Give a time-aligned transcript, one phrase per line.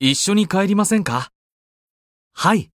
[0.00, 1.30] 一緒に帰りませんか？
[2.32, 2.73] はい。